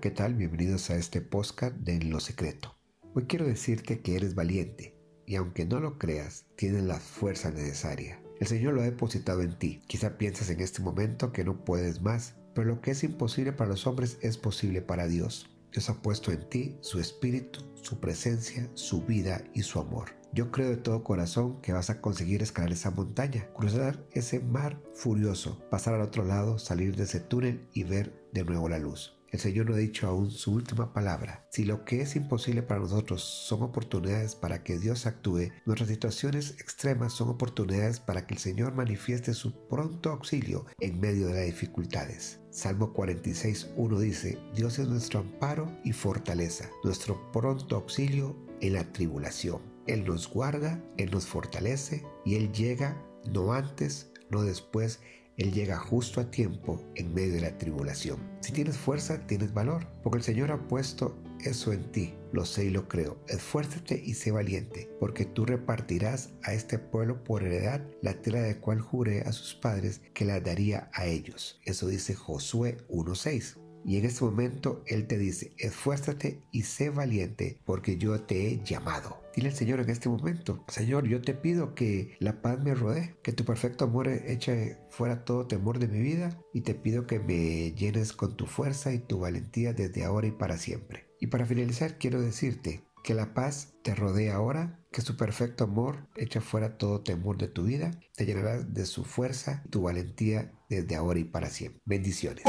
[0.00, 0.34] ¿qué tal?
[0.34, 2.76] Bienvenidos a este podcast de Lo Secreto.
[3.14, 8.20] Hoy quiero decirte que eres valiente y aunque no lo creas, tienes la fuerza necesaria.
[8.40, 9.80] El Señor lo ha depositado en ti.
[9.86, 13.70] Quizá piensas en este momento que no puedes más, pero lo que es imposible para
[13.70, 15.48] los hombres es posible para Dios.
[15.70, 20.10] Dios ha puesto en ti su espíritu, su presencia, su vida y su amor.
[20.32, 24.82] Yo creo de todo corazón que vas a conseguir escalar esa montaña, cruzar ese mar
[24.94, 29.21] furioso, pasar al otro lado, salir de ese túnel y ver de nuevo la luz.
[29.32, 31.46] El Señor no ha dicho aún su última palabra.
[31.50, 36.50] Si lo que es imposible para nosotros son oportunidades para que Dios actúe, nuestras situaciones
[36.60, 41.46] extremas son oportunidades para que el Señor manifieste su pronto auxilio en medio de las
[41.46, 42.40] dificultades.
[42.50, 49.62] Salmo 46.1 dice, Dios es nuestro amparo y fortaleza, nuestro pronto auxilio en la tribulación.
[49.86, 53.02] Él nos guarda, Él nos fortalece y Él llega
[53.32, 55.00] no antes, no después,
[55.36, 58.20] él llega justo a tiempo en medio de la tribulación.
[58.40, 62.14] Si tienes fuerza, tienes valor, porque el Señor ha puesto eso en ti.
[62.32, 63.18] Lo sé y lo creo.
[63.28, 68.58] Esfuérzate y sé valiente, porque tú repartirás a este pueblo por heredad la tierra de
[68.58, 71.60] cual juré a sus padres que la daría a ellos.
[71.64, 73.56] Eso dice Josué 1.6.
[73.84, 78.64] Y en este momento Él te dice, esfuérzate y sé valiente, porque yo te he
[78.64, 79.20] llamado.
[79.34, 83.16] Dile al Señor en este momento, Señor, yo te pido que la paz me rodee,
[83.22, 87.18] que tu perfecto amor eche fuera todo temor de mi vida y te pido que
[87.18, 91.06] me llenes con tu fuerza y tu valentía desde ahora y para siempre.
[91.18, 96.06] Y para finalizar quiero decirte que la paz te rodee ahora, que su perfecto amor
[96.16, 100.52] eche fuera todo temor de tu vida, te llenará de su fuerza y tu valentía
[100.68, 101.80] desde ahora y para siempre.
[101.84, 102.44] Bendiciones.